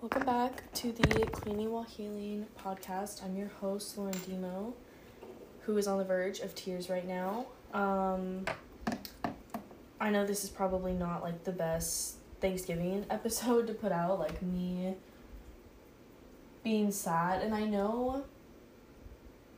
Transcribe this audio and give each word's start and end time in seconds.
Welcome 0.00 0.26
back 0.26 0.72
to 0.74 0.92
the 0.92 1.26
Cleaning 1.26 1.72
While 1.72 1.82
Healing 1.82 2.46
podcast. 2.64 3.24
I'm 3.24 3.34
your 3.34 3.48
host, 3.48 3.98
Lauren 3.98 4.14
Demo, 4.28 4.72
who 5.62 5.76
is 5.76 5.88
on 5.88 5.98
the 5.98 6.04
verge 6.04 6.38
of 6.38 6.54
tears 6.54 6.88
right 6.88 7.04
now. 7.04 7.46
Um, 7.74 8.44
I 10.00 10.10
know 10.10 10.24
this 10.24 10.44
is 10.44 10.50
probably 10.50 10.92
not 10.92 11.24
like 11.24 11.42
the 11.42 11.50
best 11.50 12.14
Thanksgiving 12.40 13.06
episode 13.10 13.66
to 13.66 13.74
put 13.74 13.90
out, 13.90 14.20
like 14.20 14.40
me 14.40 14.94
being 16.62 16.92
sad, 16.92 17.42
and 17.42 17.52
I 17.52 17.64
know 17.64 18.24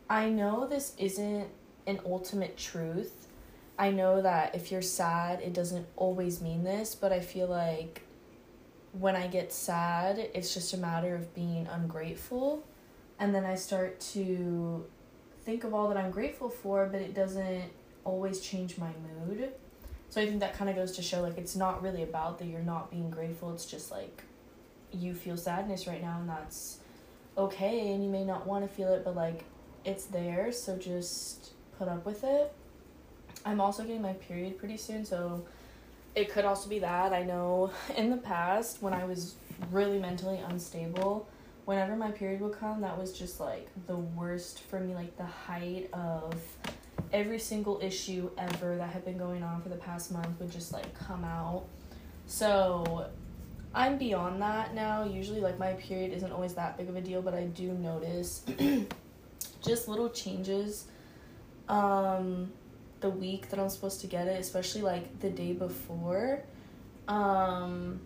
I 0.09 0.30
know 0.30 0.66
this 0.66 0.95
isn't 0.96 1.48
an 1.86 2.00
ultimate 2.07 2.57
truth. 2.57 3.27
I 3.79 3.91
know 3.91 4.22
that 4.22 4.54
if 4.54 4.72
you're 4.72 4.80
sad, 4.80 5.43
it 5.43 5.52
doesn't 5.52 5.86
always 5.96 6.41
mean 6.41 6.64
this, 6.64 6.95
but 6.95 7.12
I 7.12 7.20
feel 7.20 7.46
like 7.46 8.04
when 8.93 9.16
I 9.16 9.27
get 9.27 9.52
sad, 9.52 10.18
it's 10.34 10.52
just 10.52 10.75
a 10.75 10.77
matter 10.77 11.14
of 11.14 11.34
being 11.34 11.66
ungrateful. 11.66 12.65
And 13.19 13.34
then 13.34 13.45
I 13.45 13.55
start 13.55 14.01
to 14.12 14.84
think 15.45 15.65
of 15.65 15.74
all 15.74 15.88
that 15.88 15.96
I'm 15.96 16.10
grateful 16.10 16.48
for, 16.48 16.87
but 16.87 17.01
it 17.01 17.15
doesn't 17.15 17.70
always 18.05 18.41
change 18.41 18.79
my 18.79 18.91
mood. 19.18 19.51
So 20.09 20.20
I 20.20 20.27
think 20.27 20.41
that 20.41 20.55
kind 20.55 20.68
of 20.68 20.77
goes 20.77 20.92
to 20.92 21.02
show 21.02 21.20
like 21.20 21.38
it's 21.38 21.55
not 21.55 21.82
really 21.82 22.02
about 22.02 22.38
that 22.38 22.46
you're 22.46 22.60
not 22.60 22.91
being 22.91 23.10
grateful. 23.10 23.52
It's 23.52 23.66
just 23.66 23.91
like 23.91 24.24
you 24.93 25.15
feel 25.15 25.37
sadness 25.37 25.87
right 25.87 26.02
now 26.02 26.18
and 26.18 26.29
that's 26.29 26.79
okay 27.38 27.93
and 27.93 28.02
you 28.02 28.10
may 28.10 28.24
not 28.24 28.46
want 28.46 28.68
to 28.68 28.74
feel 28.74 28.93
it, 28.93 29.04
but 29.04 29.15
like 29.15 29.45
it's 29.84 30.07
there, 30.07 30.51
so 30.51 30.77
just 30.77 31.52
put 31.79 31.88
up 31.88 32.04
with 32.04 32.24
it. 32.24 32.52
I'm 33.45 33.60
also 33.60 33.84
getting 33.84 34.02
my 34.02 34.15
period 34.15 34.59
pretty 34.59 34.77
soon, 34.77 35.04
so 35.04 35.45
it 36.14 36.30
could 36.30 36.45
also 36.45 36.69
be 36.69 36.78
that. 36.80 37.12
I 37.12 37.23
know 37.23 37.70
in 37.96 38.10
the 38.10 38.16
past 38.16 38.82
when 38.82 38.92
I 38.92 39.05
was 39.05 39.34
really 39.70 39.98
mentally 39.98 40.38
unstable, 40.38 41.28
whenever 41.64 41.96
my 41.96 42.10
period 42.10 42.41
would 42.41 42.52
come, 42.52 42.80
that 42.80 42.98
was 42.98 43.16
just 43.16 43.40
like 43.40 43.68
the 43.87 43.96
worst 43.96 44.60
for 44.60 44.80
me, 44.80 44.95
like 44.95 45.16
the 45.16 45.24
height 45.24 45.88
of 45.93 46.35
every 47.12 47.38
single 47.38 47.80
issue 47.82 48.30
ever 48.38 48.76
that 48.76 48.90
had 48.90 49.04
been 49.04 49.18
going 49.18 49.43
on 49.43 49.60
for 49.62 49.68
the 49.68 49.76
past 49.76 50.12
month 50.12 50.38
would 50.40 50.51
just 50.51 50.73
like 50.73 50.93
come 50.95 51.24
out. 51.24 51.65
So 52.26 53.07
I'm 53.74 53.98
beyond 53.98 54.42
that 54.42 54.74
now. 54.74 55.04
Usually, 55.04 55.40
like, 55.40 55.59
my 55.59 55.74
period 55.74 56.13
isn't 56.13 56.32
always 56.32 56.54
that 56.54 56.76
big 56.76 56.88
of 56.88 56.96
a 56.96 57.01
deal, 57.01 57.23
but 57.23 57.35
I 57.35 57.45
do 57.45 57.73
notice 57.73 58.45
just 59.63 59.88
little 59.88 60.10
changes 60.10 60.87
um, 61.68 62.52
the 63.01 63.10
week 63.10 63.51
that 63.51 63.59
I'm 63.59 63.68
supposed 63.68 64.00
to 64.03 64.06
get 64.06 64.26
it, 64.26 64.41
especially 64.41 64.82
like 64.82 65.20
the 65.20 65.31
day 65.31 65.53
before. 65.53 66.43
Um, 67.09 68.00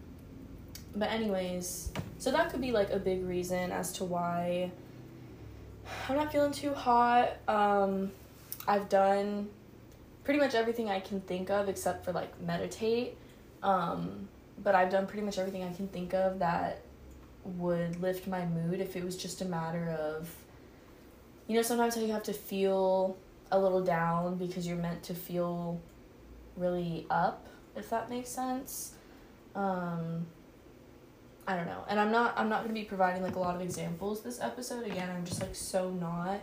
but, 0.95 1.11
anyways, 1.11 1.91
so 2.19 2.31
that 2.31 2.51
could 2.51 2.61
be 2.61 2.73
like 2.73 2.91
a 2.91 2.99
big 2.99 3.25
reason 3.25 3.73
as 3.73 3.93
to 3.95 4.05
why 4.05 4.71
I'm 6.09 6.17
not 6.17 6.33
feeling 6.33 6.53
too 6.53 6.73
hot. 6.73 7.37
Um, 7.49 8.13
I've 8.67 8.89
done 8.89 9.49
pretty 10.23 10.41
much 10.41 10.55
everything 10.55 10.89
I 10.89 11.01
can 11.01 11.21
think 11.21 11.51
of 11.51 11.69
except 11.69 12.05
for 12.05 12.13
like 12.13 12.41
meditate. 12.41 13.17
Um, 13.63 14.29
but 14.63 14.75
I've 14.75 14.91
done 14.91 15.07
pretty 15.07 15.23
much 15.23 15.39
everything 15.39 15.65
I 15.65 15.73
can 15.73 15.89
think 15.89 16.15
of 16.15 16.39
that 16.39 16.83
would 17.45 18.01
lift 18.01 18.27
my 18.27 18.47
mood 18.47 18.81
if 18.81 18.97
it 18.97 19.05
was 19.05 19.17
just 19.17 19.43
a 19.43 19.45
matter 19.45 19.91
of 20.01 20.35
you 21.47 21.55
know 21.55 21.63
sometimes 21.63 21.95
how 21.95 22.01
you 22.01 22.13
have 22.13 22.23
to 22.23 22.33
feel 22.33 23.17
a 23.55 23.59
little 23.59 23.83
down 23.83 24.37
because 24.37 24.67
you're 24.67 24.77
meant 24.77 25.03
to 25.05 25.15
feel 25.15 25.81
really 26.57 27.07
up 27.11 27.47
if 27.77 27.91
that 27.91 28.09
makes 28.11 28.29
sense. 28.29 28.95
Um 29.55 30.27
i 31.47 31.57
don't 31.57 31.67
know. 31.67 31.85
And 31.89 32.01
i'm 32.01 32.11
not 32.11 32.35
i'm 32.37 32.49
not 32.49 32.67
to 32.67 32.73
be 32.73 32.85
providing 32.85 33.23
like 33.23 33.37
a 33.37 33.39
lot 33.39 33.55
of 33.55 33.63
examples 33.63 34.23
this 34.23 34.41
episode. 34.41 34.87
Again 34.87 35.11
i'm 35.11 35.25
just 35.25 35.41
like 35.41 35.55
so 35.55 35.91
not 35.91 36.41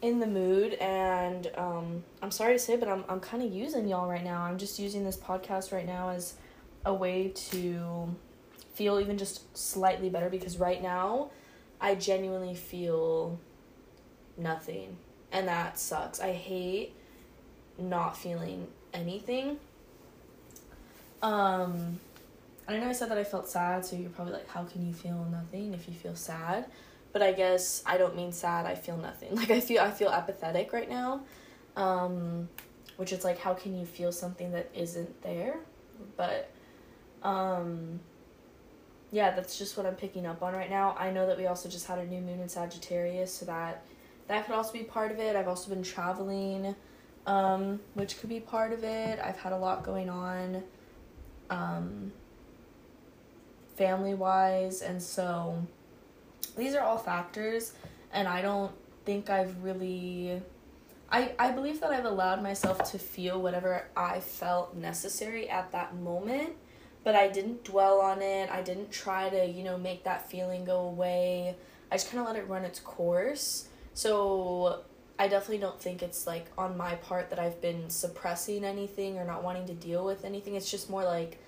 in 0.00 0.20
the 0.20 0.26
mood. 0.26 0.74
And 0.74 1.50
um 1.56 2.04
i'm 2.22 2.30
sorry 2.30 2.54
to 2.54 2.58
say 2.58 2.76
but 2.76 2.88
i'm, 2.88 3.04
I'm 3.08 3.20
kind 3.20 3.42
of 3.42 3.52
using 3.52 3.88
y'all 3.88 4.08
right 4.08 4.24
now. 4.24 4.42
I'm 4.42 4.58
just 4.58 4.78
using 4.78 5.04
this 5.04 5.16
podcast 5.16 5.72
right 5.72 5.86
now 5.86 6.10
as 6.10 6.34
a 6.84 6.94
way 6.94 7.32
to 7.34 8.14
feel 8.78 9.00
even 9.00 9.18
just 9.18 9.56
slightly 9.56 10.08
better 10.08 10.30
because 10.30 10.56
right 10.56 10.80
now 10.80 11.30
i 11.80 11.96
genuinely 11.96 12.54
feel 12.54 13.40
nothing 14.36 14.96
and 15.32 15.48
that 15.48 15.78
sucks. 15.78 16.20
I 16.20 16.32
hate 16.32 16.94
not 17.78 18.16
feeling 18.16 18.66
anything. 18.92 19.58
Um 21.22 22.00
i 22.68 22.76
know 22.76 22.88
i 22.88 22.92
said 22.92 23.10
that 23.10 23.16
i 23.16 23.24
felt 23.24 23.48
sad 23.48 23.82
so 23.82 23.96
you're 23.96 24.10
probably 24.10 24.34
like 24.34 24.46
how 24.48 24.62
can 24.62 24.86
you 24.86 24.92
feel 24.92 25.26
nothing 25.30 25.72
if 25.74 25.88
you 25.88 25.94
feel 25.94 26.14
sad? 26.14 26.66
But 27.12 27.22
i 27.22 27.32
guess 27.32 27.82
i 27.86 27.96
don't 27.98 28.14
mean 28.14 28.32
sad 28.32 28.66
i 28.66 28.74
feel 28.74 28.96
nothing. 28.96 29.34
Like 29.36 29.50
i 29.50 29.60
feel 29.60 29.82
i 29.82 29.90
feel 29.90 30.10
apathetic 30.10 30.72
right 30.72 30.88
now. 30.88 31.22
Um 31.76 32.48
which 32.96 33.12
is 33.12 33.24
like 33.24 33.38
how 33.38 33.54
can 33.54 33.78
you 33.78 33.86
feel 33.86 34.12
something 34.12 34.52
that 34.52 34.70
isn't 34.74 35.22
there? 35.22 35.56
But 36.16 36.50
um 37.22 38.00
yeah 39.10 39.34
that's 39.34 39.58
just 39.58 39.76
what 39.76 39.86
i'm 39.86 39.94
picking 39.94 40.26
up 40.26 40.42
on 40.42 40.54
right 40.54 40.70
now. 40.70 40.94
I 40.98 41.10
know 41.10 41.26
that 41.26 41.36
we 41.38 41.46
also 41.46 41.68
just 41.68 41.86
had 41.86 41.98
a 41.98 42.06
new 42.06 42.20
moon 42.20 42.40
in 42.40 42.48
sagittarius 42.48 43.32
so 43.32 43.46
that 43.46 43.82
that 44.28 44.46
could 44.46 44.54
also 44.54 44.72
be 44.72 44.84
part 44.84 45.10
of 45.10 45.18
it 45.18 45.36
i've 45.36 45.48
also 45.48 45.68
been 45.68 45.82
traveling 45.82 46.74
um, 47.26 47.78
which 47.92 48.18
could 48.20 48.30
be 48.30 48.40
part 48.40 48.72
of 48.72 48.84
it 48.84 49.18
i've 49.22 49.36
had 49.38 49.52
a 49.52 49.56
lot 49.56 49.82
going 49.82 50.08
on 50.08 50.62
um, 51.50 52.12
family 53.76 54.14
wise 54.14 54.82
and 54.82 55.02
so 55.02 55.60
these 56.56 56.74
are 56.74 56.82
all 56.82 56.98
factors 56.98 57.72
and 58.12 58.28
i 58.28 58.40
don't 58.40 58.72
think 59.04 59.30
i've 59.30 59.62
really 59.62 60.40
I, 61.10 61.32
I 61.38 61.52
believe 61.52 61.80
that 61.80 61.90
I've 61.90 62.04
allowed 62.04 62.42
myself 62.42 62.90
to 62.92 62.98
feel 62.98 63.40
whatever 63.40 63.88
I 63.96 64.20
felt 64.20 64.76
necessary 64.76 65.48
at 65.48 65.72
that 65.72 65.96
moment 65.96 66.50
but 67.04 67.14
I 67.14 67.28
didn't 67.28 67.64
dwell 67.64 68.00
on 68.00 68.20
it. 68.20 68.50
I 68.50 68.60
didn't 68.60 68.90
try 68.90 69.30
to, 69.30 69.46
you 69.46 69.64
know, 69.64 69.78
make 69.78 70.04
that 70.04 70.30
feeling 70.30 70.66
go 70.66 70.80
away. 70.80 71.56
I 71.90 71.94
just 71.94 72.10
kind 72.10 72.20
of 72.20 72.26
let 72.26 72.36
it 72.36 72.46
run 72.48 72.64
its 72.64 72.80
course. 72.80 73.67
So 73.98 74.82
I 75.18 75.26
definitely 75.26 75.58
don't 75.58 75.80
think 75.80 76.04
it's 76.04 76.24
like 76.24 76.46
on 76.56 76.76
my 76.76 76.94
part 76.94 77.30
that 77.30 77.40
I've 77.40 77.60
been 77.60 77.90
suppressing 77.90 78.64
anything 78.64 79.18
or 79.18 79.24
not 79.24 79.42
wanting 79.42 79.66
to 79.66 79.74
deal 79.74 80.04
with 80.04 80.24
anything. 80.24 80.54
It's 80.54 80.70
just 80.70 80.88
more 80.88 81.02
like 81.02 81.38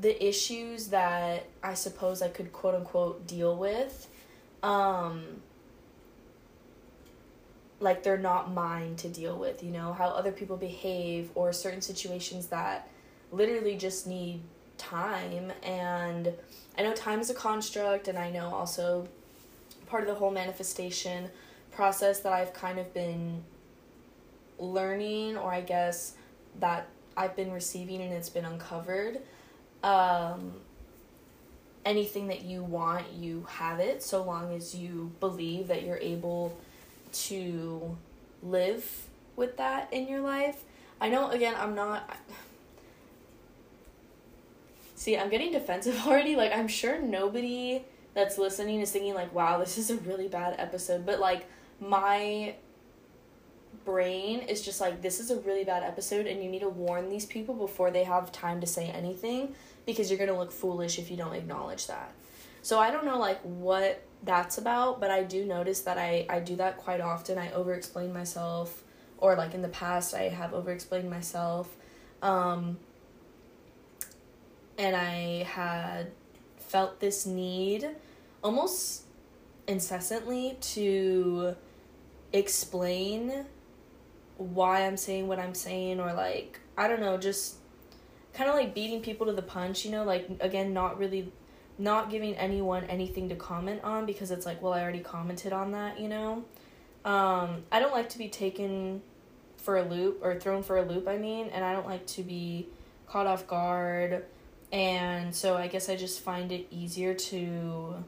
the 0.00 0.24
issues 0.24 0.86
that 0.90 1.46
I 1.60 1.74
suppose 1.74 2.22
I 2.22 2.28
could 2.28 2.52
quote 2.52 2.76
unquote 2.76 3.26
deal 3.26 3.56
with. 3.56 4.06
Um, 4.62 5.42
like 7.80 8.04
they're 8.04 8.16
not 8.16 8.52
mine 8.52 8.94
to 8.98 9.08
deal 9.08 9.36
with, 9.36 9.64
you 9.64 9.72
know, 9.72 9.94
how 9.94 10.10
other 10.10 10.30
people 10.30 10.56
behave 10.56 11.30
or 11.34 11.52
certain 11.52 11.82
situations 11.82 12.46
that 12.46 12.88
literally 13.32 13.76
just 13.76 14.06
need 14.06 14.42
time 14.78 15.50
and 15.64 16.32
I 16.78 16.84
know 16.84 16.94
time 16.94 17.18
is 17.18 17.30
a 17.30 17.34
construct 17.34 18.06
and 18.06 18.16
I 18.16 18.30
know 18.30 18.54
also 18.54 19.08
part 19.92 20.02
of 20.02 20.08
the 20.08 20.14
whole 20.14 20.30
manifestation 20.30 21.28
process 21.70 22.20
that 22.20 22.32
I've 22.32 22.54
kind 22.54 22.78
of 22.78 22.94
been 22.94 23.44
learning 24.58 25.36
or 25.36 25.52
I 25.52 25.60
guess 25.60 26.14
that 26.60 26.88
I've 27.14 27.36
been 27.36 27.52
receiving 27.52 28.00
and 28.00 28.10
it's 28.10 28.30
been 28.30 28.46
uncovered 28.46 29.20
um 29.84 30.52
anything 31.84 32.28
that 32.28 32.42
you 32.42 32.62
want 32.62 33.04
you 33.12 33.44
have 33.50 33.80
it 33.80 34.02
so 34.02 34.22
long 34.22 34.54
as 34.54 34.74
you 34.74 35.12
believe 35.20 35.68
that 35.68 35.82
you're 35.82 35.98
able 35.98 36.56
to 37.12 37.94
live 38.42 39.08
with 39.36 39.58
that 39.58 39.92
in 39.92 40.08
your 40.08 40.20
life 40.20 40.62
I 41.02 41.10
know 41.10 41.28
again 41.30 41.54
I'm 41.58 41.74
not 41.74 42.16
See, 44.94 45.18
I'm 45.18 45.30
getting 45.30 45.50
defensive 45.50 46.00
already. 46.06 46.36
Like, 46.36 46.52
I'm 46.52 46.68
sure 46.68 47.02
nobody 47.02 47.82
that's 48.14 48.38
listening 48.38 48.80
is 48.80 48.90
thinking, 48.90 49.14
like, 49.14 49.34
wow, 49.34 49.58
this 49.58 49.78
is 49.78 49.90
a 49.90 49.96
really 49.96 50.28
bad 50.28 50.56
episode. 50.58 51.06
But, 51.06 51.18
like, 51.18 51.46
my 51.80 52.54
brain 53.84 54.40
is 54.40 54.62
just 54.62 54.80
like, 54.80 55.02
this 55.02 55.18
is 55.18 55.30
a 55.30 55.40
really 55.40 55.64
bad 55.64 55.82
episode, 55.82 56.26
and 56.26 56.42
you 56.42 56.50
need 56.50 56.60
to 56.60 56.68
warn 56.68 57.08
these 57.08 57.26
people 57.26 57.54
before 57.54 57.90
they 57.90 58.04
have 58.04 58.30
time 58.30 58.60
to 58.60 58.66
say 58.66 58.86
anything 58.86 59.54
because 59.86 60.10
you're 60.10 60.18
going 60.18 60.30
to 60.30 60.36
look 60.36 60.52
foolish 60.52 60.98
if 60.98 61.10
you 61.10 61.16
don't 61.16 61.34
acknowledge 61.34 61.86
that. 61.86 62.12
So, 62.60 62.78
I 62.78 62.90
don't 62.90 63.04
know, 63.04 63.18
like, 63.18 63.40
what 63.40 64.02
that's 64.22 64.58
about, 64.58 65.00
but 65.00 65.10
I 65.10 65.24
do 65.24 65.44
notice 65.44 65.80
that 65.80 65.98
I, 65.98 66.26
I 66.28 66.38
do 66.38 66.54
that 66.56 66.76
quite 66.76 67.00
often. 67.00 67.38
I 67.38 67.50
over 67.52 67.74
explain 67.74 68.12
myself, 68.12 68.84
or, 69.18 69.34
like, 69.36 69.54
in 69.54 69.62
the 69.62 69.68
past, 69.68 70.14
I 70.14 70.28
have 70.28 70.52
over 70.52 70.70
explained 70.70 71.10
myself. 71.10 71.74
Um, 72.20 72.78
and 74.78 74.94
I 74.94 75.44
had 75.44 76.12
felt 76.72 77.00
this 77.00 77.26
need 77.26 77.88
almost 78.42 79.02
incessantly 79.68 80.56
to 80.60 81.54
explain 82.32 83.44
why 84.38 84.86
I'm 84.86 84.96
saying 84.96 85.28
what 85.28 85.38
I'm 85.38 85.54
saying 85.54 86.00
or 86.00 86.12
like 86.12 86.58
I 86.76 86.88
don't 86.88 87.00
know 87.00 87.16
just 87.18 87.56
kind 88.34 88.48
of 88.48 88.56
like 88.56 88.74
beating 88.74 89.02
people 89.02 89.26
to 89.26 89.32
the 89.32 89.42
punch 89.42 89.84
you 89.84 89.92
know 89.92 90.02
like 90.02 90.28
again 90.40 90.72
not 90.72 90.98
really 90.98 91.30
not 91.78 92.10
giving 92.10 92.34
anyone 92.36 92.84
anything 92.84 93.28
to 93.28 93.34
comment 93.34 93.82
on 93.82 94.06
because 94.06 94.30
it's 94.30 94.46
like, 94.46 94.62
well, 94.62 94.72
I 94.72 94.82
already 94.82 95.00
commented 95.00 95.52
on 95.52 95.72
that, 95.72 95.98
you 95.98 96.08
know? 96.08 96.44
Um, 97.04 97.64
I 97.72 97.80
don't 97.80 97.92
like 97.92 98.08
to 98.10 98.18
be 98.18 98.28
taken 98.28 99.02
for 99.56 99.76
a 99.76 99.82
loop 99.82 100.20
or 100.22 100.38
thrown 100.38 100.62
for 100.62 100.76
a 100.76 100.82
loop, 100.82 101.08
I 101.08 101.16
mean, 101.16 101.48
and 101.48 101.64
I 101.64 101.72
don't 101.72 101.86
like 101.86 102.06
to 102.08 102.22
be 102.22 102.68
caught 103.06 103.26
off 103.26 103.46
guard. 103.46 104.24
And 104.72 105.34
so 105.34 105.54
I 105.56 105.68
guess 105.68 105.90
I 105.90 105.96
just 105.96 106.20
find 106.20 106.50
it 106.50 106.66
easier 106.70 107.12
to. 107.12 108.02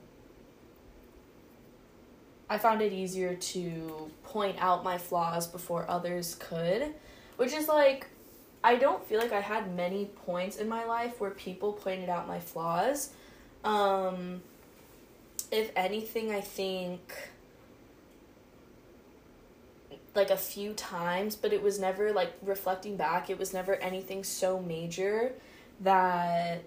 I 2.49 2.59
found 2.59 2.81
it 2.81 2.93
easier 2.93 3.35
to 3.35 4.11
point 4.25 4.57
out 4.59 4.83
my 4.83 4.99
flaws 4.99 5.47
before 5.47 5.89
others 5.89 6.37
could, 6.39 6.95
which 7.37 7.53
is 7.53 7.69
like, 7.69 8.07
I 8.63 8.77
don't 8.77 9.05
feel 9.07 9.19
like 9.19 9.33
I 9.33 9.41
had 9.41 9.75
many 9.75 10.07
points 10.07 10.57
in 10.57 10.69
my 10.69 10.85
life 10.85 11.21
where 11.21 11.31
people 11.31 11.73
pointed 11.73 12.09
out 12.09 12.27
my 12.29 12.41
flaws. 12.41 13.11
Um, 13.65 14.43
if 15.51 15.71
anything, 15.75 16.33
I 16.33 16.41
think 16.41 17.15
like 20.15 20.31
a 20.31 20.37
few 20.37 20.75
times, 20.75 21.35
but 21.35 21.53
it 21.53 21.63
was 21.63 21.79
never 21.79 22.13
like 22.13 22.33
reflecting 22.43 22.97
back, 22.97 23.31
it 23.31 23.39
was 23.39 23.53
never 23.53 23.75
anything 23.77 24.23
so 24.23 24.61
major 24.61 25.33
that 25.81 26.65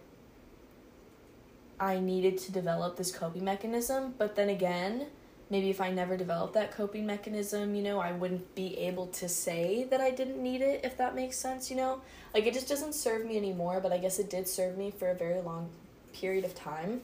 I 1.79 1.99
needed 1.99 2.37
to 2.39 2.51
develop 2.51 2.97
this 2.97 3.11
coping 3.11 3.43
mechanism. 3.43 4.15
But 4.17 4.35
then 4.35 4.49
again, 4.49 5.07
maybe 5.49 5.69
if 5.69 5.79
I 5.79 5.91
never 5.91 6.17
developed 6.17 6.53
that 6.55 6.71
coping 6.71 7.05
mechanism, 7.05 7.75
you 7.75 7.83
know, 7.83 7.99
I 7.99 8.11
wouldn't 8.11 8.55
be 8.55 8.77
able 8.77 9.07
to 9.07 9.29
say 9.29 9.85
that 9.89 10.01
I 10.01 10.11
didn't 10.11 10.41
need 10.41 10.61
it, 10.61 10.81
if 10.83 10.97
that 10.97 11.15
makes 11.15 11.37
sense, 11.37 11.69
you 11.69 11.77
know? 11.77 12.01
Like, 12.33 12.45
it 12.45 12.53
just 12.53 12.67
doesn't 12.67 12.93
serve 12.93 13.25
me 13.25 13.37
anymore, 13.37 13.79
but 13.79 13.91
I 13.91 13.97
guess 13.97 14.19
it 14.19 14.29
did 14.29 14.47
serve 14.47 14.77
me 14.77 14.91
for 14.91 15.09
a 15.09 15.15
very 15.15 15.41
long 15.41 15.69
period 16.13 16.43
of 16.43 16.53
time. 16.55 17.01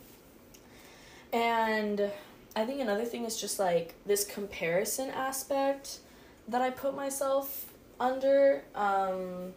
And 1.31 2.11
I 2.55 2.65
think 2.65 2.81
another 2.81 3.05
thing 3.05 3.25
is 3.25 3.39
just 3.39 3.59
like 3.59 3.95
this 4.05 4.25
comparison 4.25 5.09
aspect 5.09 5.99
that 6.47 6.61
I 6.61 6.69
put 6.69 6.95
myself 6.95 7.73
under. 7.99 8.63
Um, 8.75 9.53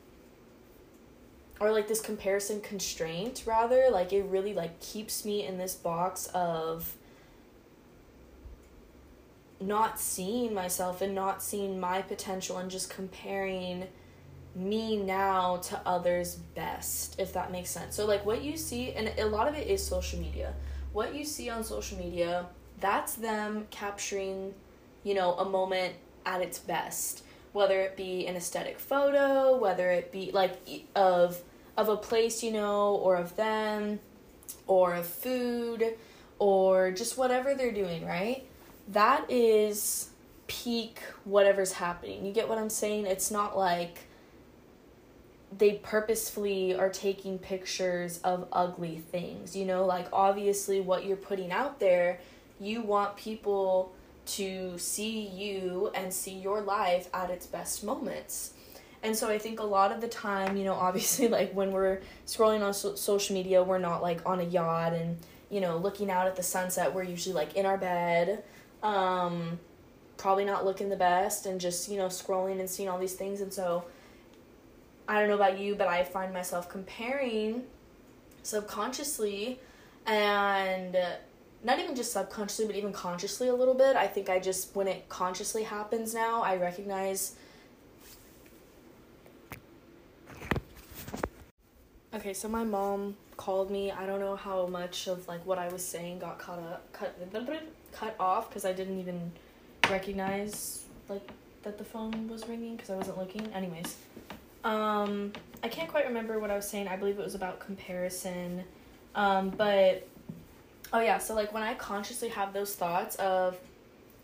or 1.60 1.72
like 1.72 1.88
this 1.88 2.00
comparison 2.00 2.60
constraint 2.60 3.44
rather 3.46 3.88
like 3.90 4.12
it 4.12 4.22
really 4.24 4.52
like 4.52 4.78
keeps 4.80 5.24
me 5.24 5.46
in 5.46 5.58
this 5.58 5.74
box 5.74 6.26
of 6.34 6.96
not 9.60 9.98
seeing 9.98 10.52
myself 10.52 11.00
and 11.00 11.14
not 11.14 11.42
seeing 11.42 11.80
my 11.80 12.02
potential 12.02 12.58
and 12.58 12.70
just 12.70 12.90
comparing 12.90 13.86
me 14.54 14.96
now 14.96 15.56
to 15.58 15.80
others 15.86 16.36
best 16.54 17.18
if 17.18 17.32
that 17.32 17.52
makes 17.52 17.70
sense. 17.70 17.94
So 17.94 18.06
like 18.06 18.24
what 18.24 18.42
you 18.42 18.56
see 18.56 18.92
and 18.92 19.12
a 19.18 19.26
lot 19.26 19.48
of 19.48 19.54
it 19.54 19.66
is 19.66 19.84
social 19.84 20.18
media. 20.18 20.54
What 20.92 21.14
you 21.14 21.24
see 21.24 21.50
on 21.50 21.64
social 21.64 21.98
media 21.98 22.46
that's 22.80 23.14
them 23.14 23.66
capturing 23.70 24.52
you 25.02 25.14
know 25.14 25.34
a 25.34 25.44
moment 25.44 25.94
at 26.26 26.42
its 26.42 26.58
best 26.58 27.22
whether 27.56 27.80
it 27.80 27.96
be 27.96 28.26
an 28.26 28.36
aesthetic 28.36 28.78
photo 28.78 29.56
whether 29.56 29.90
it 29.90 30.12
be 30.12 30.30
like 30.32 30.60
of 30.94 31.42
of 31.76 31.88
a 31.88 31.96
place 31.96 32.42
you 32.42 32.52
know 32.52 32.94
or 32.96 33.16
of 33.16 33.34
them 33.36 33.98
or 34.66 34.94
of 34.94 35.06
food 35.06 35.94
or 36.38 36.90
just 36.90 37.16
whatever 37.16 37.54
they're 37.54 37.72
doing 37.72 38.06
right? 38.06 38.46
That 38.88 39.30
is 39.30 40.10
peak 40.46 41.00
whatever's 41.24 41.72
happening. 41.72 42.24
You 42.24 42.32
get 42.32 42.48
what 42.48 42.58
i'm 42.58 42.70
saying? 42.70 43.06
It's 43.06 43.30
not 43.30 43.56
like 43.56 44.00
they 45.56 45.74
purposefully 45.74 46.74
are 46.74 46.90
taking 46.90 47.38
pictures 47.38 48.18
of 48.18 48.46
ugly 48.52 48.98
things 48.98 49.56
you 49.56 49.64
know? 49.64 49.84
Like 49.84 50.08
obviously 50.12 50.80
what 50.80 51.04
you're 51.04 51.16
putting 51.16 51.52
out 51.52 51.80
there 51.80 52.20
you 52.60 52.82
want 52.82 53.16
people 53.16 53.92
to 54.26 54.78
see 54.78 55.20
you 55.20 55.90
and 55.94 56.12
see 56.12 56.32
your 56.32 56.60
life 56.60 57.08
at 57.14 57.30
its 57.30 57.46
best 57.46 57.84
moments. 57.84 58.52
And 59.02 59.16
so 59.16 59.28
I 59.28 59.38
think 59.38 59.60
a 59.60 59.64
lot 59.64 59.92
of 59.92 60.00
the 60.00 60.08
time, 60.08 60.56
you 60.56 60.64
know, 60.64 60.74
obviously, 60.88 61.28
like 61.28 61.52
when 61.52 61.72
we're 61.72 62.00
scrolling 62.26 62.62
on 62.62 62.74
so- 62.74 62.94
social 62.94 63.34
media, 63.34 63.62
we're 63.62 63.78
not 63.78 64.02
like 64.02 64.20
on 64.26 64.40
a 64.40 64.44
yacht 64.44 64.92
and, 64.92 65.18
you 65.50 65.60
know, 65.60 65.76
looking 65.76 66.10
out 66.10 66.26
at 66.26 66.36
the 66.36 66.42
sunset. 66.42 66.92
We're 66.92 67.04
usually 67.04 67.34
like 67.34 67.54
in 67.54 67.66
our 67.66 67.78
bed, 67.78 68.42
um, 68.82 69.58
probably 70.16 70.44
not 70.44 70.64
looking 70.64 70.88
the 70.88 70.96
best 70.96 71.46
and 71.46 71.60
just, 71.60 71.88
you 71.88 71.98
know, 71.98 72.06
scrolling 72.06 72.58
and 72.58 72.68
seeing 72.68 72.88
all 72.88 72.98
these 72.98 73.14
things. 73.14 73.40
And 73.40 73.52
so 73.52 73.84
I 75.08 75.20
don't 75.20 75.28
know 75.28 75.36
about 75.36 75.58
you, 75.58 75.74
but 75.74 75.88
I 75.88 76.02
find 76.02 76.32
myself 76.32 76.68
comparing 76.68 77.62
subconsciously 78.42 79.60
and 80.06 80.96
not 81.66 81.80
even 81.80 81.96
just 81.96 82.12
subconsciously, 82.12 82.66
but 82.66 82.76
even 82.76 82.92
consciously 82.92 83.48
a 83.48 83.54
little 83.54 83.74
bit. 83.74 83.96
I 83.96 84.06
think 84.06 84.30
I 84.30 84.38
just, 84.38 84.74
when 84.76 84.86
it 84.86 85.08
consciously 85.08 85.64
happens 85.64 86.14
now, 86.14 86.40
I 86.40 86.56
recognize. 86.56 87.34
Okay, 92.14 92.32
so 92.32 92.48
my 92.48 92.62
mom 92.62 93.16
called 93.36 93.72
me. 93.72 93.90
I 93.90 94.06
don't 94.06 94.20
know 94.20 94.36
how 94.36 94.68
much 94.68 95.08
of 95.08 95.26
like 95.26 95.44
what 95.44 95.58
I 95.58 95.66
was 95.68 95.84
saying 95.84 96.20
got 96.20 96.38
cut 96.38 96.60
up, 96.60 96.92
cut, 96.92 97.18
cut 97.90 98.14
off 98.20 98.48
because 98.48 98.64
I 98.64 98.72
didn't 98.72 99.00
even 99.00 99.32
recognize 99.90 100.84
like 101.08 101.28
that 101.64 101.78
the 101.78 101.84
phone 101.84 102.28
was 102.28 102.46
ringing 102.48 102.76
because 102.76 102.90
I 102.90 102.96
wasn't 102.96 103.18
looking. 103.18 103.52
Anyways, 103.52 103.96
um, 104.62 105.32
I 105.64 105.68
can't 105.68 105.90
quite 105.90 106.06
remember 106.06 106.38
what 106.38 106.52
I 106.52 106.54
was 106.54 106.68
saying. 106.68 106.86
I 106.86 106.96
believe 106.96 107.18
it 107.18 107.24
was 107.24 107.34
about 107.34 107.58
comparison, 107.58 108.62
um, 109.16 109.50
but 109.50 110.06
Oh 110.92 111.00
yeah, 111.00 111.18
so 111.18 111.34
like 111.34 111.52
when 111.52 111.62
I 111.62 111.74
consciously 111.74 112.28
have 112.28 112.52
those 112.52 112.74
thoughts 112.74 113.16
of 113.16 113.56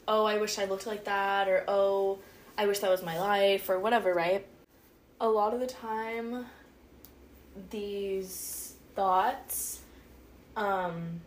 oh, 0.09 0.25
I 0.25 0.38
wish 0.38 0.59
I 0.59 0.64
looked 0.64 0.87
like 0.87 1.05
that 1.05 1.49
or 1.49 1.64
oh, 1.69 2.19
I 2.59 2.67
wish 2.67 2.81
that 2.81 2.91
was 2.91 3.03
my 3.03 3.19
life 3.19 3.69
or 3.69 3.79
whatever, 3.79 4.12
right? 4.12 4.47
A 5.20 5.29
lot 5.29 5.55
of 5.55 5.61
the 5.61 5.67
time 5.67 6.47
these 7.70 8.75
thoughts 8.94 9.81
um 10.56 11.20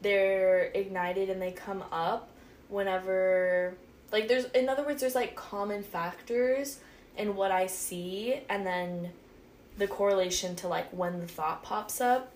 they're 0.00 0.70
ignited 0.74 1.30
and 1.30 1.40
they 1.40 1.52
come 1.52 1.82
up 1.92 2.30
whenever 2.68 3.74
like 4.12 4.28
there's 4.28 4.46
in 4.46 4.68
other 4.68 4.84
words 4.84 5.00
there's 5.00 5.14
like 5.14 5.34
common 5.34 5.82
factors 5.82 6.78
in 7.16 7.36
what 7.36 7.50
I 7.50 7.66
see 7.66 8.40
and 8.48 8.66
then 8.66 9.10
the 9.78 9.86
correlation 9.86 10.56
to 10.56 10.68
like 10.68 10.88
when 10.90 11.20
the 11.20 11.26
thought 11.26 11.62
pops 11.62 12.00
up 12.00 12.33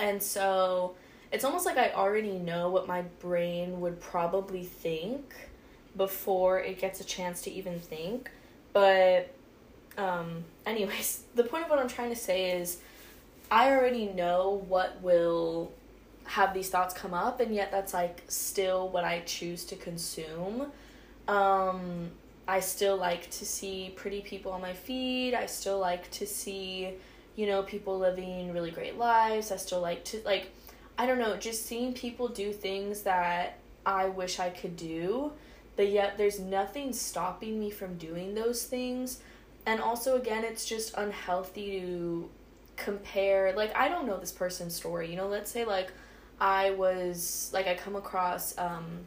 and 0.00 0.22
so 0.22 0.94
it's 1.30 1.44
almost 1.44 1.66
like 1.66 1.76
I 1.76 1.92
already 1.92 2.38
know 2.38 2.70
what 2.70 2.88
my 2.88 3.02
brain 3.20 3.80
would 3.80 4.00
probably 4.00 4.64
think 4.64 5.34
before 5.96 6.58
it 6.60 6.78
gets 6.78 7.00
a 7.00 7.04
chance 7.04 7.42
to 7.42 7.50
even 7.50 7.78
think. 7.78 8.30
But, 8.72 9.32
um, 9.96 10.44
anyways, 10.66 11.24
the 11.34 11.44
point 11.44 11.64
of 11.64 11.70
what 11.70 11.78
I'm 11.78 11.88
trying 11.88 12.10
to 12.10 12.16
say 12.16 12.58
is 12.58 12.78
I 13.50 13.70
already 13.70 14.06
know 14.06 14.64
what 14.68 15.00
will 15.02 15.72
have 16.24 16.54
these 16.54 16.68
thoughts 16.70 16.94
come 16.94 17.12
up, 17.12 17.40
and 17.40 17.54
yet 17.54 17.70
that's 17.70 17.92
like 17.92 18.22
still 18.28 18.88
what 18.88 19.04
I 19.04 19.20
choose 19.20 19.64
to 19.66 19.76
consume. 19.76 20.72
Um, 21.28 22.10
I 22.46 22.60
still 22.60 22.96
like 22.96 23.30
to 23.30 23.44
see 23.44 23.92
pretty 23.94 24.20
people 24.20 24.52
on 24.52 24.60
my 24.60 24.72
feed. 24.72 25.34
I 25.34 25.46
still 25.46 25.78
like 25.78 26.10
to 26.12 26.26
see 26.26 26.94
you 27.40 27.46
know, 27.46 27.62
people 27.62 27.98
living 27.98 28.52
really 28.52 28.70
great 28.70 28.98
lives. 28.98 29.50
I 29.50 29.56
still 29.56 29.80
like 29.80 30.04
to, 30.04 30.20
like, 30.26 30.50
I 30.98 31.06
don't 31.06 31.18
know, 31.18 31.38
just 31.38 31.64
seeing 31.64 31.94
people 31.94 32.28
do 32.28 32.52
things 32.52 33.04
that 33.04 33.56
I 33.86 34.10
wish 34.10 34.38
I 34.38 34.50
could 34.50 34.76
do, 34.76 35.32
but 35.74 35.88
yet 35.88 36.18
there's 36.18 36.38
nothing 36.38 36.92
stopping 36.92 37.58
me 37.58 37.70
from 37.70 37.96
doing 37.96 38.34
those 38.34 38.64
things. 38.64 39.20
And 39.64 39.80
also, 39.80 40.16
again, 40.20 40.44
it's 40.44 40.66
just 40.66 40.92
unhealthy 40.98 41.80
to 41.80 42.28
compare. 42.76 43.54
Like, 43.56 43.74
I 43.74 43.88
don't 43.88 44.06
know 44.06 44.18
this 44.18 44.32
person's 44.32 44.74
story. 44.74 45.10
You 45.10 45.16
know, 45.16 45.28
let's 45.28 45.50
say, 45.50 45.64
like, 45.64 45.90
I 46.38 46.72
was, 46.72 47.48
like, 47.54 47.66
I 47.66 47.74
come 47.74 47.96
across 47.96 48.54
um, 48.58 49.06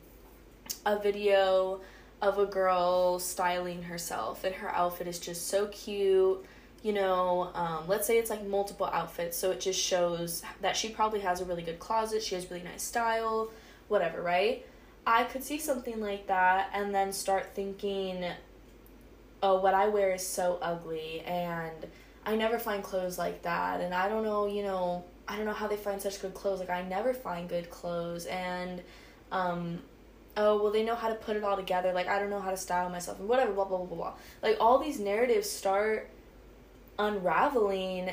a 0.88 0.98
video 0.98 1.82
of 2.20 2.40
a 2.40 2.48
girl 2.48 3.20
styling 3.20 3.84
herself, 3.84 4.44
and 4.44 4.56
her 4.56 4.70
outfit 4.70 5.08
is 5.08 5.20
just 5.20 5.50
so 5.50 5.68
cute 5.68 6.44
you 6.84 6.94
know, 6.94 7.50
um, 7.56 7.86
let's 7.88 8.06
say 8.06 8.18
it's 8.18 8.30
like 8.30 8.46
multiple 8.46 8.86
outfits, 8.86 9.38
so 9.38 9.52
it 9.52 9.62
just 9.62 9.80
shows 9.80 10.44
that 10.62 10.75
she 10.75 10.90
probably 10.90 11.22
has 11.22 11.42
a 11.42 11.46
really 11.46 11.63
good 11.63 11.80
closet, 11.80 12.22
she 12.22 12.36
has 12.36 12.50
really 12.52 12.63
nice 12.63 12.84
style, 12.84 13.50
whatever, 13.88 14.22
right? 14.22 14.66
I 15.08 15.24
could 15.24 15.44
see 15.44 15.60
something 15.60 16.00
like 16.00 16.28
that 16.28 16.70
and 16.74 16.94
then 16.94 17.12
start 17.13 17.56
thinking, 17.56 18.25
oh, 19.42 19.62
what 19.62 19.74
I 19.74 19.88
wear 19.88 20.13
is 20.13 20.28
so 20.28 20.60
ugly, 20.62 21.22
and 21.22 21.88
I 22.25 22.36
never 22.36 22.60
find 22.60 22.84
clothes 22.84 23.18
like 23.18 23.42
that, 23.44 23.82
and 23.82 23.94
I 23.94 24.10
don't 24.10 24.24
know, 24.24 24.46
you 24.46 24.63
know, 24.63 25.06
I 25.25 25.38
don't 25.38 25.46
know 25.46 25.54
how 25.54 25.68
they 25.68 25.78
find 25.78 26.02
such 26.02 26.22
good 26.22 26.34
clothes. 26.34 26.60
Like, 26.60 26.70
I 26.70 26.82
never 26.84 27.13
find 27.13 27.48
good 27.48 27.70
clothes, 27.70 28.25
and, 28.25 28.82
um, 29.32 29.80
oh, 30.36 30.62
well, 30.62 30.72
they 30.72 30.84
know 30.84 30.96
how 30.96 31.08
to 31.08 31.16
put 31.16 31.38
it 31.38 31.46
all 31.46 31.56
together. 31.56 31.94
Like, 31.94 32.08
I 32.08 32.20
don't 32.20 32.30
know 32.30 32.42
how 32.42 32.52
to 32.52 32.58
style 32.58 32.90
myself, 32.90 33.20
and 33.20 33.30
whatever, 33.30 33.54
blah, 33.54 33.66
blah, 33.66 33.78
blah, 33.78 33.88
blah, 33.88 33.98
blah. 33.98 34.13
Like, 34.42 34.58
all 34.60 34.80
these 34.80 35.00
narratives 35.00 35.50
start 35.50 36.10
unraveling 37.00 38.12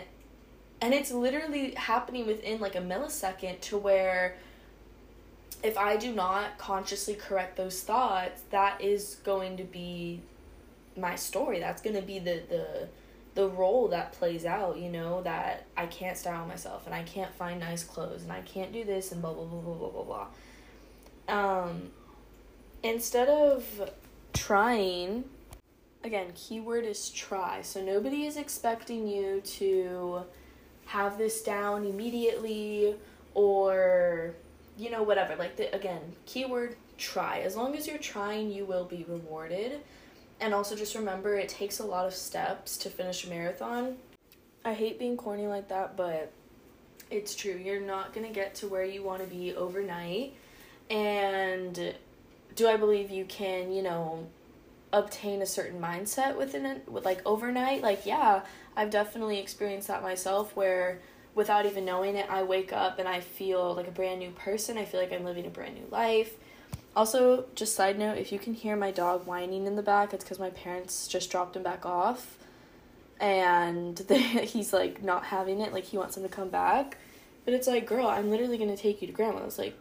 and 0.81 0.95
it's 0.95 1.13
literally 1.13 1.75
happening 1.75 2.27
within 2.27 2.61
like 2.61 2.75
a 2.75 2.81
millisecond 2.81 3.61
to 3.61 3.77
where 3.77 4.37
if 5.63 5.77
I 5.77 5.97
do 5.97 6.13
not 6.13 6.57
consciously 6.59 7.15
correct 7.15 7.57
those 7.57 7.83
thoughts, 7.83 8.43
that 8.51 8.81
is 8.81 9.17
going 9.25 9.59
to 9.59 9.65
be 9.65 10.21
my 10.97 11.17
story. 11.17 11.61
That's 11.61 11.83
going 11.83 11.97
to 11.97 12.03
be 12.03 12.19
the 12.19 12.43
the 12.49 12.89
the 13.35 13.49
role 13.49 13.89
that 13.89 14.13
plays 14.13 14.45
out, 14.45 14.79
you 14.79 14.91
know, 14.91 15.23
that 15.23 15.67
I 15.77 15.87
can't 15.87 16.17
style 16.17 16.47
myself 16.47 16.87
and 16.87 16.95
I 16.95 17.03
can't 17.05 17.33
find 17.35 17.61
nice 17.61 17.85
clothes 17.85 18.23
and 18.23 18.33
I 18.33 18.41
can't 18.41 18.73
do 18.73 18.85
this 18.85 19.13
and 19.13 19.23
blah 19.23 19.33
blah 19.33 19.45
blah 19.45 19.61
blah 19.61 19.75
blah 19.75 20.03
blah 20.03 20.27
blah. 21.29 21.67
Um 21.69 21.91
instead 22.83 23.29
of 23.29 23.91
trying 24.33 25.25
again, 26.05 26.33
keyword 26.35 26.85
is 26.85 27.11
try. 27.11 27.63
So 27.63 27.83
nobody 27.83 28.25
is 28.25 28.37
expecting 28.37 29.07
you 29.07 29.41
to 29.43 30.23
have 30.87 31.19
this 31.19 31.43
down 31.43 31.85
immediately 31.85 32.97
or 33.35 34.35
you 34.77 34.91
know 34.91 35.03
whatever. 35.03 35.37
Like 35.37 35.57
the 35.57 35.75
again 35.75 36.01
keyword 36.27 36.77
try. 36.99 37.41
As 37.41 37.57
long 37.57 37.77
as 37.77 37.87
you're 37.87 37.99
trying 37.99 38.51
you 38.51 38.65
will 38.65 38.85
be 38.85 39.05
rewarded. 39.09 39.81
And 40.41 40.55
also 40.55 40.75
just 40.75 40.95
remember 40.95 41.35
it 41.35 41.49
takes 41.49 41.81
a 41.81 41.85
lot 41.85 42.07
of 42.07 42.15
steps 42.15 42.79
to 42.79 42.91
finish 42.91 43.27
a 43.27 43.31
marathon. 43.31 43.97
I 44.65 44.75
hate 44.75 44.99
being 44.99 45.17
corny 45.17 45.47
like 45.47 45.69
that 45.69 45.97
but 45.97 46.33
it's 47.11 47.35
true. 47.35 47.61
You're 47.63 47.81
not 47.81 48.13
going 48.13 48.27
to 48.27 48.33
get 48.33 48.55
to 48.57 48.69
where 48.69 48.85
you 48.85 49.03
want 49.03 49.21
to 49.21 49.27
be 49.27 49.55
overnight. 49.55 50.35
And 50.89 51.95
do 52.57 52.67
i 52.67 52.77
believe 52.77 53.11
you 53.11 53.25
can 53.27 53.73
you 53.73 53.81
know 53.81 54.27
obtain 54.93 55.41
a 55.41 55.47
certain 55.47 55.81
mindset 55.81 56.37
within 56.37 56.67
it 56.67 56.89
with 56.89 57.05
like 57.05 57.21
overnight 57.25 57.81
like 57.83 58.05
yeah 58.05 58.43
i've 58.77 58.91
definitely 58.91 59.39
experienced 59.39 59.87
that 59.87 60.03
myself 60.03 60.55
where 60.57 61.01
without 61.35 61.65
even 61.65 61.85
knowing 61.85 62.17
it 62.17 62.29
i 62.29 62.43
wake 62.43 62.73
up 62.73 62.99
and 62.99 63.09
i 63.09 63.21
feel 63.21 63.75
like 63.75 63.87
a 63.87 63.93
brand 63.93 64.19
new 64.19 64.31
person. 64.31 64.77
I 64.77 64.85
feel 64.85 65.01
like 65.01 65.13
i'm 65.13 65.25
living 65.25 65.47
a 65.47 65.51
brand 65.51 65.75
new 65.75 65.87
life. 65.91 66.35
Also 66.97 67.47
just 67.55 67.75
side 67.75 67.99
note 67.99 68.19
if 68.19 68.33
you 68.33 68.39
can 68.39 68.55
hear 68.55 68.75
my 68.75 68.91
dog 68.91 69.27
whining 69.27 69.67
in 69.67 69.77
the 69.77 69.83
back 69.83 70.13
it's 70.13 70.25
because 70.25 70.41
my 70.41 70.51
parents 70.51 71.07
just 71.07 71.31
dropped 71.31 71.57
him 71.57 71.63
back 71.63 71.87
off. 71.87 72.37
And 73.21 73.97
they, 74.09 74.21
he's 74.21 74.73
like 74.73 75.03
not 75.05 75.27
having 75.27 75.61
it 75.61 75.73
like 75.73 75.85
he 75.85 75.99
wants 75.99 76.17
him 76.17 76.25
to 76.25 76.29
come 76.29 76.49
back. 76.49 76.99
But 77.45 77.55
it's 77.55 77.69
like 77.69 77.87
girl 77.87 78.09
i'm 78.09 78.29
literally 78.29 78.59
to 78.59 78.77
take 78.77 79.01
you 79.01 79.07
to 79.07 79.13
grandma's 79.13 79.59
like 79.59 79.79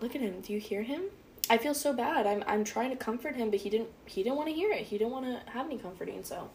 look 0.00 0.14
at 0.14 0.20
him. 0.20 0.42
Do 0.42 0.52
you 0.52 0.60
hear 0.60 0.82
him 0.82 1.04
I 1.50 1.58
feel 1.58 1.74
so 1.74 1.92
bad. 1.92 2.26
I'm 2.26 2.42
I'm 2.46 2.64
trying 2.64 2.90
to 2.90 2.96
comfort 2.96 3.36
him, 3.36 3.50
but 3.50 3.60
he 3.60 3.70
didn't 3.70 3.88
he 4.06 4.22
didn't 4.22 4.36
want 4.36 4.48
to 4.48 4.54
hear 4.54 4.72
it. 4.72 4.82
He 4.82 4.98
didn't 4.98 5.12
want 5.12 5.26
to 5.26 5.50
have 5.50 5.66
any 5.66 5.78
comforting. 5.78 6.24
So, 6.24 6.48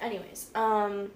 anyways, 0.00 0.50
um, 0.54 1.10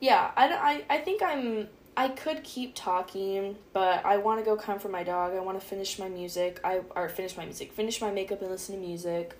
yeah, 0.00 0.30
I, 0.36 0.84
I 0.88 0.96
I 0.96 0.98
think 0.98 1.22
I'm 1.22 1.68
I 1.96 2.08
could 2.08 2.44
keep 2.44 2.76
talking, 2.76 3.56
but 3.72 4.04
I 4.06 4.18
want 4.18 4.38
to 4.38 4.44
go 4.44 4.56
comfort 4.56 4.92
my 4.92 5.02
dog. 5.02 5.32
I 5.34 5.40
want 5.40 5.60
to 5.60 5.66
finish 5.66 5.98
my 5.98 6.08
music. 6.08 6.60
I 6.62 6.82
or 6.94 7.08
finish 7.08 7.36
my 7.36 7.44
music, 7.44 7.72
finish 7.72 8.00
my 8.00 8.10
makeup 8.12 8.40
and 8.40 8.50
listen 8.50 8.76
to 8.76 8.80
music. 8.80 9.36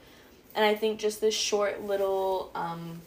And 0.55 0.65
I 0.65 0.75
think 0.75 0.99
just 0.99 1.21
this 1.21 1.35
short 1.35 1.85
little 1.85 2.51
um, 2.57 3.01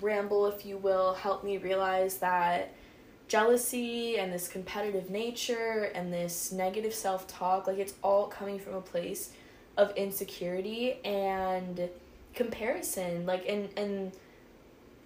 ramble, 0.00 0.46
if 0.46 0.64
you 0.64 0.76
will, 0.76 1.14
helped 1.14 1.42
me 1.42 1.58
realize 1.58 2.18
that 2.18 2.72
jealousy 3.28 4.18
and 4.18 4.32
this 4.32 4.48
competitive 4.48 5.10
nature 5.10 5.90
and 5.94 6.12
this 6.12 6.52
negative 6.52 6.94
self 6.94 7.26
talk, 7.26 7.66
like 7.66 7.78
it's 7.78 7.94
all 8.02 8.26
coming 8.26 8.58
from 8.58 8.74
a 8.74 8.80
place 8.80 9.30
of 9.76 9.94
insecurity 9.96 10.94
and 11.04 11.88
comparison. 12.34 13.26
Like, 13.26 13.44
and, 13.48 13.68
and, 13.76 14.12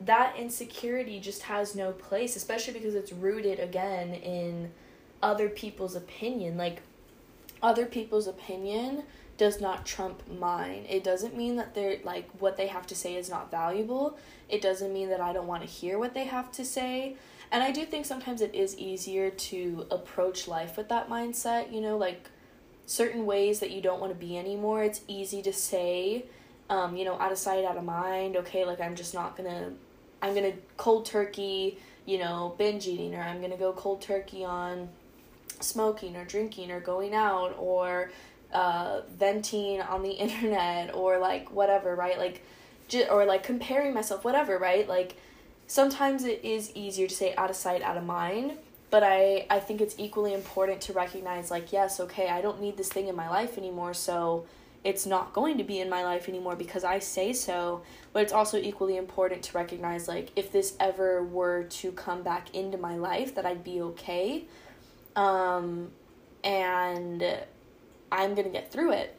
that 0.01 0.37
insecurity 0.37 1.19
just 1.19 1.43
has 1.43 1.75
no 1.75 1.91
place, 1.91 2.37
especially 2.37 2.73
because 2.75 2.95
it's 2.95 3.13
rooted 3.13 3.59
again 3.59 4.15
in 4.15 4.71
other 5.21 5.49
people's 5.49 5.97
opinion. 5.97 6.57
Like, 6.57 6.83
other 7.61 7.85
people's 7.85 8.29
opinion 8.29 9.03
does 9.39 9.61
not 9.61 9.87
trump 9.87 10.23
mine. 10.29 10.85
It 10.89 11.03
doesn't 11.05 11.37
mean 11.37 11.57
that 11.57 11.75
they're 11.75 11.99
like 12.05 12.29
what 12.41 12.57
they 12.57 12.67
have 12.67 12.87
to 12.89 12.95
say 12.95 13.15
is 13.15 13.31
not 13.31 13.51
valuable. 13.51 14.19
It 14.49 14.61
doesn't 14.61 14.93
mean 14.93 15.09
that 15.09 15.21
I 15.21 15.33
don't 15.33 15.47
want 15.47 15.63
to 15.63 15.69
hear 15.69 15.99
what 15.99 16.13
they 16.13 16.25
have 16.25 16.53
to 16.53 16.65
say. 16.65 17.17
And 17.51 17.63
I 17.63 17.71
do 17.71 17.87
think 17.87 18.05
sometimes 18.05 18.43
it 18.43 18.55
is 18.55 18.77
easier 18.77 19.31
to 19.31 19.87
approach 19.91 20.49
life 20.49 20.77
with 20.77 20.89
that 20.91 21.09
mindset, 21.09 21.73
you 21.73 21.81
know, 21.81 21.97
like 21.97 22.29
certain 22.85 23.25
ways 23.25 23.61
that 23.61 23.71
you 23.71 23.81
don't 23.81 24.01
want 24.01 24.13
to 24.13 24.19
be 24.19 24.37
anymore. 24.37 24.83
It's 24.83 25.01
easy 25.07 25.41
to 25.43 25.53
say, 25.53 26.27
um, 26.69 26.97
you 26.97 27.05
know, 27.05 27.19
out 27.19 27.33
of 27.33 27.39
sight, 27.39 27.65
out 27.65 27.77
of 27.77 27.85
mind. 27.85 28.37
Okay, 28.37 28.65
like 28.65 28.81
I'm 28.81 28.97
just 28.97 29.15
not 29.15 29.37
gonna, 29.37 29.73
I'm 30.21 30.35
gonna 30.35 30.55
cold 30.77 31.07
turkey, 31.07 31.79
you 32.07 32.19
know, 32.19 32.55
binge 32.59 32.89
eating, 32.89 33.15
or 33.15 33.23
I'm 33.23 33.41
gonna 33.41 33.57
go 33.57 33.73
cold 33.73 34.03
turkey 34.03 34.45
on 34.45 34.89
smoking 35.61 36.17
or 36.17 36.25
drinking 36.25 36.71
or 36.71 36.81
going 36.81 37.15
out 37.15 37.55
or 37.59 38.11
uh, 38.53 39.03
venting 39.17 39.81
on 39.81 40.03
the 40.03 40.11
internet 40.25 40.95
or 40.95 41.19
like 41.19 41.51
whatever, 41.53 41.95
right? 41.95 42.19
Like, 42.19 42.43
or 43.11 43.25
like 43.25 43.43
comparing 43.43 43.95
myself, 43.95 44.25
whatever, 44.25 44.59
right? 44.59 44.89
Like, 44.89 45.17
sometimes 45.67 46.25
it 46.25 46.45
is 46.45 46.73
easier 46.75 47.07
to 47.07 47.15
say 47.15 47.35
out 47.37 47.51
of 47.51 47.57
sight, 47.57 47.83
out 47.83 47.97
of 47.97 48.05
mind. 48.05 48.53
But 48.91 49.03
I, 49.03 49.47
I 49.51 49.61
think 49.61 49.83
it's 49.83 49.95
equally 49.99 50.33
important 50.33 50.81
to 50.83 50.95
recognize, 50.95 51.51
like, 51.51 51.73
yes, 51.73 52.01
okay, 52.01 52.29
I 52.29 52.41
don't 52.41 52.61
need 52.61 52.79
this 52.79 52.89
thing 52.89 53.09
in 53.09 53.15
my 53.15 53.29
life 53.29 53.59
anymore, 53.59 53.93
so 53.93 54.47
it's 54.83 55.05
not 55.05 55.35
going 55.35 55.59
to 55.59 55.65
be 55.65 55.81
in 55.81 55.91
my 55.91 56.05
life 56.05 56.27
anymore 56.27 56.57
because 56.57 56.85
I 56.85 56.99
say 57.01 57.35
so. 57.35 57.83
But 58.15 58.23
it's 58.23 58.33
also 58.33 58.57
equally 58.57 58.97
important 58.97 59.43
to 59.43 59.59
recognize, 59.59 60.09
like, 60.09 60.31
if 60.37 60.51
this 60.53 60.75
ever 60.81 61.23
were 61.23 61.65
to 61.65 61.93
come 61.93 62.23
back 62.23 62.55
into 62.55 62.79
my 62.79 62.97
life, 62.97 63.35
that 63.35 63.45
I'd 63.45 63.63
be 63.63 63.83
okay. 63.83 64.45
Um, 65.15 65.91
and 66.43 67.23
I'm 68.11 68.35
gonna 68.35 68.49
get 68.49 68.73
through 68.73 68.93
it. 68.93 69.15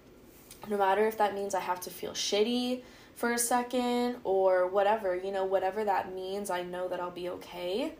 No 0.67 0.77
matter 0.77 1.07
if 1.07 1.17
that 1.17 1.33
means 1.33 1.55
I 1.55 1.59
have 1.61 1.79
to 1.81 1.89
feel 1.89 2.11
shitty, 2.11 2.81
for 3.19 3.33
a 3.33 3.37
second 3.37 4.15
or 4.23 4.67
whatever, 4.67 5.13
you 5.13 5.29
know, 5.29 5.43
whatever 5.43 5.83
that 5.83 6.15
means, 6.15 6.49
I 6.49 6.63
know 6.63 6.87
that 6.87 7.01
I'll 7.01 7.11
be 7.11 7.27
okay. 7.27 7.91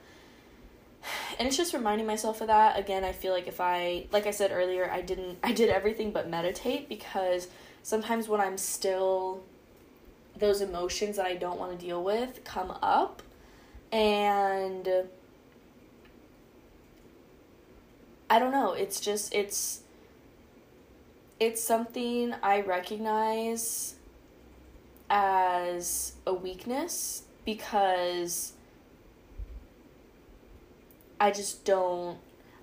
And 1.38 1.46
it's 1.46 1.58
just 1.58 1.74
reminding 1.74 2.08
myself 2.08 2.40
of 2.40 2.48
that. 2.48 2.80
Again, 2.80 3.04
I 3.04 3.12
feel 3.12 3.34
like 3.34 3.48
if 3.48 3.60
I 3.60 4.08
like 4.12 4.28
I 4.28 4.32
said 4.32 4.52
earlier, 4.52 4.90
I 4.90 5.02
didn't 5.02 5.38
I 5.44 5.52
did 5.52 5.70
everything 5.70 6.12
but 6.12 6.30
meditate 6.30 6.88
because 6.88 7.48
sometimes 7.84 8.30
when 8.30 8.40
I'm 8.40 8.58
still 8.58 9.44
those 10.38 10.62
emotions 10.62 11.18
that 11.18 11.26
I 11.26 11.36
don't 11.36 11.60
want 11.60 11.78
to 11.78 11.86
deal 11.86 12.02
with 12.02 12.42
come 12.46 12.72
up 12.82 13.22
and 13.92 14.90
I 18.30 18.40
don't 18.40 18.52
know, 18.52 18.72
it's 18.72 19.02
just 19.02 19.34
it's 19.34 19.82
it's 21.40 21.64
something 21.64 22.34
I 22.44 22.62
recognize 22.62 23.96
as 25.10 26.14
a 26.28 26.34
weakness 26.34 27.24
because 27.46 28.54
I 31.20 31.32
just 31.32 31.66
don't 31.66 32.18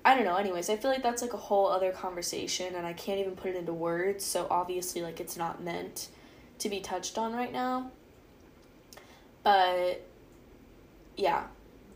I 0.04 0.14
don't 0.14 0.25
know. 0.25 0.37
Anyways 0.37 0.71
I 0.71 0.76
feel 0.76 0.90
like 0.90 1.02
that's 1.02 1.23
like 1.23 1.33
a 1.33 1.38
whole 1.38 1.66
other 1.66 1.90
conversation 1.90 2.75
and 2.75 2.87
I 2.87 2.92
can't 2.92 3.18
even 3.18 3.35
put 3.35 3.50
it 3.50 3.56
into 3.56 3.73
words 3.73 4.25
so 4.25 4.47
obviously 4.50 5.02
like 5.02 5.21
it's 5.21 5.37
not 5.37 5.62
meant 5.62 6.09
to 6.59 6.68
be 6.68 6.80
touched 6.80 7.18
on 7.18 7.35
right 7.35 7.52
now. 7.52 7.90
But 9.42 10.02
yeah. 11.16 11.45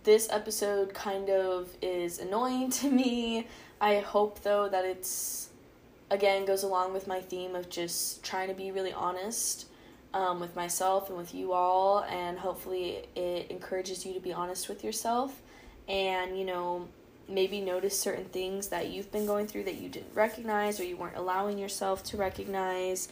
This 0.03 0.29
episode 0.31 0.95
kind 0.95 1.29
of 1.29 1.69
is 1.83 2.19
annoying 2.19 2.71
to 2.81 2.91
me. 2.91 3.47
I 3.81 3.99
hope 3.99 4.41
though 4.41 4.69
that 4.69 4.85
it's 4.85 5.50
again 6.11 6.45
goes 6.45 6.63
along 6.63 6.93
with 6.93 7.07
my 7.07 7.21
theme 7.21 7.55
of 7.55 7.71
just 7.71 8.23
trying 8.23 8.49
to 8.49 8.55
be 8.55 8.71
really 8.73 8.93
honest 8.93 9.67
um, 10.13 10.41
with 10.41 10.57
myself 10.57 11.09
and 11.09 11.17
with 11.17 11.35
you 11.35 11.53
all, 11.53 12.03
and 12.05 12.39
hopefully 12.39 13.05
it 13.15 13.51
encourages 13.51 14.05
you 14.05 14.13
to 14.15 14.21
be 14.21 14.33
honest 14.33 14.69
with 14.69 14.83
yourself 14.83 15.41
and, 15.89 16.39
you 16.39 16.45
know, 16.45 16.89
maybe 17.29 17.61
notice 17.61 17.99
certain 17.99 18.25
things 18.25 18.69
that 18.69 18.91
you've 18.91 19.11
been 19.13 19.27
going 19.27 19.47
through 19.47 19.65
that 19.65 19.77
you 19.77 19.89
didn't 19.89 20.15
recognize 20.15 20.81
or 20.81 20.85
you 20.85 20.97
weren't 20.97 21.17
allowing 21.17 21.59
yourself 21.59 22.03
to 22.03 22.17
recognize. 22.17 23.09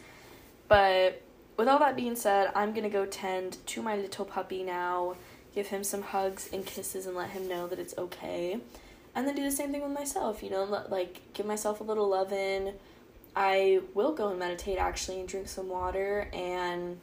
But 0.67 1.21
with 1.57 1.67
all 1.67 1.79
that 1.79 1.95
being 1.95 2.15
said, 2.15 2.51
I'm 2.55 2.73
gonna 2.73 2.89
go 2.89 3.05
tend 3.05 3.57
to 3.67 3.81
my 3.81 3.95
little 3.95 4.25
puppy 4.25 4.63
now, 4.63 5.15
give 5.55 5.67
him 5.67 5.83
some 5.83 6.01
hugs 6.01 6.49
and 6.51 6.65
kisses, 6.65 7.05
and 7.05 7.15
let 7.15 7.31
him 7.31 7.47
know 7.47 7.67
that 7.67 7.79
it's 7.79 7.97
okay. 7.97 8.59
And 9.15 9.27
then 9.27 9.35
do 9.35 9.43
the 9.43 9.51
same 9.51 9.71
thing 9.71 9.81
with 9.81 9.91
myself, 9.91 10.43
you 10.43 10.49
know, 10.49 10.85
like 10.89 11.21
give 11.33 11.45
myself 11.45 11.79
a 11.79 11.83
little 11.83 12.09
love 12.09 12.31
in 12.31 12.75
I 13.39 13.79
will 13.93 14.11
go 14.11 14.27
and 14.27 14.37
meditate 14.37 14.77
actually 14.77 15.21
and 15.21 15.27
drink 15.27 15.47
some 15.47 15.69
water 15.69 16.27
and 16.33 16.99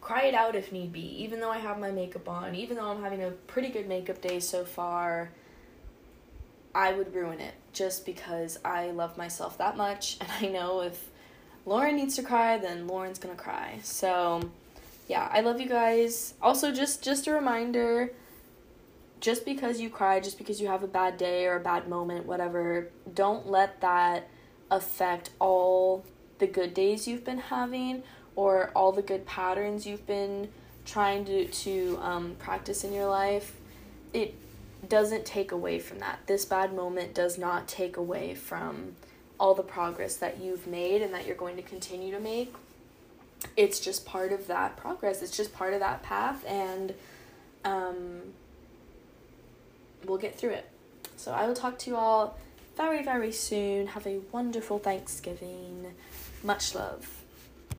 cry 0.00 0.22
it 0.22 0.34
out 0.34 0.56
if 0.56 0.72
need 0.72 0.92
be. 0.92 1.22
Even 1.22 1.38
though 1.38 1.52
I 1.52 1.58
have 1.58 1.78
my 1.78 1.92
makeup 1.92 2.28
on, 2.28 2.56
even 2.56 2.76
though 2.76 2.90
I'm 2.90 3.00
having 3.00 3.22
a 3.22 3.30
pretty 3.30 3.68
good 3.68 3.88
makeup 3.88 4.20
day 4.20 4.40
so 4.40 4.64
far, 4.64 5.30
I 6.74 6.92
would 6.92 7.14
ruin 7.14 7.38
it 7.38 7.54
just 7.72 8.04
because 8.04 8.58
I 8.64 8.90
love 8.90 9.16
myself 9.16 9.58
that 9.58 9.76
much 9.76 10.16
and 10.20 10.28
I 10.40 10.48
know 10.48 10.80
if 10.80 11.08
Lauren 11.66 11.94
needs 11.94 12.16
to 12.16 12.24
cry, 12.24 12.58
then 12.58 12.88
Lauren's 12.88 13.20
going 13.20 13.36
to 13.36 13.40
cry. 13.40 13.78
So, 13.84 14.50
yeah, 15.06 15.30
I 15.32 15.42
love 15.42 15.60
you 15.60 15.68
guys. 15.68 16.34
Also 16.42 16.72
just 16.72 17.04
just 17.04 17.28
a 17.28 17.32
reminder, 17.32 18.10
just 19.20 19.44
because 19.44 19.80
you 19.80 19.88
cry, 19.88 20.18
just 20.18 20.36
because 20.36 20.60
you 20.60 20.66
have 20.66 20.82
a 20.82 20.88
bad 20.88 21.16
day 21.16 21.46
or 21.46 21.58
a 21.58 21.60
bad 21.60 21.86
moment, 21.86 22.26
whatever, 22.26 22.90
don't 23.14 23.46
let 23.46 23.80
that 23.82 24.28
affect 24.72 25.30
all 25.38 26.04
the 26.38 26.46
good 26.46 26.74
days 26.74 27.06
you've 27.06 27.24
been 27.24 27.38
having 27.38 28.02
or 28.34 28.70
all 28.74 28.90
the 28.90 29.02
good 29.02 29.26
patterns 29.26 29.86
you've 29.86 30.06
been 30.06 30.48
trying 30.86 31.24
to, 31.26 31.46
to 31.46 31.98
um, 32.00 32.34
practice 32.38 32.82
in 32.82 32.92
your 32.92 33.06
life. 33.06 33.54
It 34.14 34.34
doesn't 34.88 35.26
take 35.26 35.52
away 35.52 35.78
from 35.78 35.98
that. 36.00 36.20
This 36.26 36.44
bad 36.46 36.74
moment 36.74 37.14
does 37.14 37.38
not 37.38 37.68
take 37.68 37.96
away 37.98 38.34
from 38.34 38.96
all 39.38 39.54
the 39.54 39.62
progress 39.62 40.16
that 40.16 40.40
you've 40.40 40.66
made 40.66 41.02
and 41.02 41.12
that 41.14 41.26
you're 41.26 41.36
going 41.36 41.56
to 41.56 41.62
continue 41.62 42.10
to 42.10 42.18
make. 42.18 42.52
It's 43.56 43.78
just 43.78 44.06
part 44.06 44.32
of 44.32 44.46
that 44.46 44.76
progress. 44.76 45.20
It's 45.20 45.36
just 45.36 45.52
part 45.52 45.74
of 45.74 45.80
that 45.80 46.02
path, 46.02 46.44
and 46.46 46.94
um, 47.64 48.20
we'll 50.04 50.18
get 50.18 50.38
through 50.38 50.50
it. 50.50 50.68
So 51.16 51.32
I 51.32 51.46
will 51.46 51.54
talk 51.54 51.78
to 51.80 51.90
you 51.90 51.96
all 51.96 52.38
very, 52.76 53.02
very 53.02 53.32
soon. 53.32 53.88
Have 53.88 54.06
a 54.06 54.20
wonderful 54.30 54.78
Thanksgiving. 54.78 55.94
Much 56.42 56.74
love. 56.74 57.21